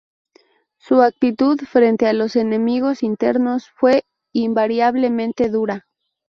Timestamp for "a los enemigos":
2.07-3.03